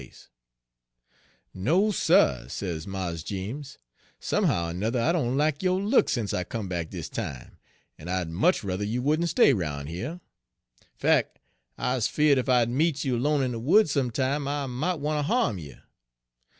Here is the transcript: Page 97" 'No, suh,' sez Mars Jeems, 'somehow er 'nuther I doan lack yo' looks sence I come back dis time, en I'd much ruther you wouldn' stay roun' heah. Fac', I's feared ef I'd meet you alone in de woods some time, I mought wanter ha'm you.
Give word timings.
Page 0.01 0.25
97" 1.53 1.63
'No, 1.63 1.91
suh,' 1.91 2.47
sez 2.47 2.87
Mars 2.87 3.21
Jeems, 3.23 3.77
'somehow 4.19 4.71
er 4.71 4.73
'nuther 4.73 4.99
I 4.99 5.11
doan 5.11 5.37
lack 5.37 5.61
yo' 5.61 5.77
looks 5.77 6.13
sence 6.13 6.33
I 6.33 6.43
come 6.43 6.67
back 6.67 6.89
dis 6.89 7.07
time, 7.07 7.59
en 7.99 8.07
I'd 8.09 8.27
much 8.31 8.63
ruther 8.63 8.83
you 8.83 9.03
wouldn' 9.03 9.27
stay 9.27 9.53
roun' 9.53 9.85
heah. 9.85 10.19
Fac', 10.97 11.39
I's 11.77 12.07
feared 12.07 12.39
ef 12.39 12.49
I'd 12.49 12.71
meet 12.71 13.05
you 13.05 13.15
alone 13.15 13.43
in 13.43 13.51
de 13.51 13.59
woods 13.59 13.91
some 13.91 14.09
time, 14.09 14.47
I 14.47 14.65
mought 14.65 14.99
wanter 15.01 15.21
ha'm 15.21 15.59
you. 15.59 15.77